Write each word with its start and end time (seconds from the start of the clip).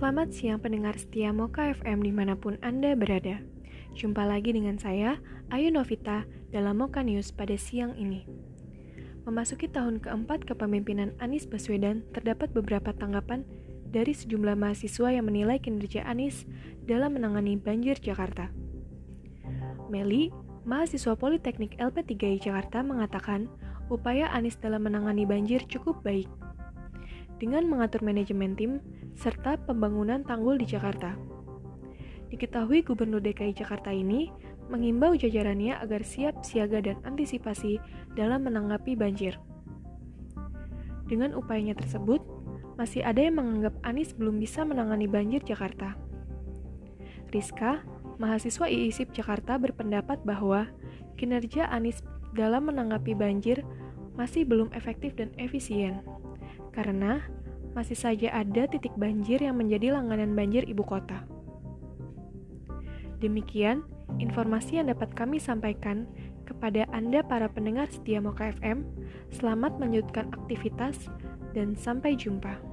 Selamat 0.00 0.32
siang 0.32 0.56
pendengar 0.64 0.96
setia 0.96 1.28
Moka 1.28 1.60
FM 1.76 2.00
di 2.00 2.08
mana 2.08 2.32
pun 2.32 2.56
Anda 2.64 2.96
berada. 2.96 3.44
Jumpa 3.92 4.24
lagi 4.24 4.56
dengan 4.56 4.80
saya, 4.80 5.20
Ayu 5.52 5.68
Novita, 5.68 6.24
dalam 6.48 6.80
Moka 6.80 7.04
News 7.04 7.36
pada 7.36 7.52
siang 7.60 7.92
ini. 8.00 8.24
Memasuki 9.28 9.68
tahun 9.68 10.00
keempat 10.00 10.48
kepemimpinan 10.48 11.12
Anies 11.20 11.44
Baswedan, 11.44 12.00
terdapat 12.16 12.48
beberapa 12.56 12.96
tanggapan 12.96 13.44
dari 13.92 14.16
sejumlah 14.16 14.56
mahasiswa 14.56 15.20
yang 15.20 15.28
menilai 15.28 15.60
kinerja 15.60 16.08
Anies 16.08 16.48
dalam 16.88 17.20
menangani 17.20 17.60
banjir 17.60 18.00
Jakarta. 18.00 18.48
Meli, 19.92 20.32
mahasiswa 20.64 21.12
Politeknik 21.12 21.76
LP3I 21.76 22.40
Jakarta 22.40 22.80
mengatakan 22.80 23.52
upaya 23.92 24.32
Anies 24.32 24.56
dalam 24.56 24.80
menangani 24.80 25.28
banjir 25.28 25.60
cukup 25.68 26.00
baik 26.00 26.32
dengan 27.40 27.64
mengatur 27.64 28.04
manajemen 28.04 28.52
tim 28.52 28.84
serta 29.16 29.56
pembangunan 29.64 30.20
tanggul 30.20 30.60
di 30.60 30.68
Jakarta. 30.68 31.16
Diketahui 32.28 32.84
Gubernur 32.84 33.24
DKI 33.24 33.56
Jakarta 33.56 33.90
ini 33.90 34.28
mengimbau 34.68 35.16
jajarannya 35.18 35.80
agar 35.80 36.04
siap 36.06 36.46
siaga 36.46 36.78
dan 36.84 37.00
antisipasi 37.02 37.80
dalam 38.14 38.46
menanggapi 38.46 38.94
banjir. 38.94 39.40
Dengan 41.10 41.34
upayanya 41.34 41.74
tersebut, 41.74 42.22
masih 42.78 43.02
ada 43.02 43.18
yang 43.18 43.42
menganggap 43.42 43.74
Anies 43.82 44.14
belum 44.14 44.38
bisa 44.38 44.62
menangani 44.62 45.10
banjir 45.10 45.42
Jakarta. 45.42 45.98
Rizka, 47.34 47.82
mahasiswa 48.22 48.70
IISIP 48.70 49.10
Jakarta 49.10 49.58
berpendapat 49.58 50.22
bahwa 50.22 50.70
kinerja 51.18 51.66
Anies 51.66 51.98
dalam 52.30 52.70
menanggapi 52.70 53.18
banjir 53.18 53.66
masih 54.14 54.46
belum 54.46 54.70
efektif 54.70 55.18
dan 55.18 55.34
efisien 55.34 55.98
karena 56.70 57.22
masih 57.74 57.94
saja 57.94 58.34
ada 58.34 58.66
titik 58.66 58.94
banjir 58.98 59.38
yang 59.42 59.58
menjadi 59.58 59.94
langganan 59.94 60.34
banjir 60.34 60.66
ibu 60.66 60.82
kota. 60.82 61.22
Demikian 63.20 63.84
informasi 64.18 64.80
yang 64.80 64.90
dapat 64.90 65.12
kami 65.12 65.38
sampaikan 65.38 66.08
kepada 66.48 66.88
Anda 66.90 67.22
para 67.22 67.46
pendengar 67.46 67.86
setia 67.92 68.18
Moka 68.18 68.50
FM. 68.58 68.82
Selamat 69.30 69.78
melanjutkan 69.78 70.32
aktivitas 70.34 71.06
dan 71.54 71.78
sampai 71.78 72.18
jumpa. 72.18 72.69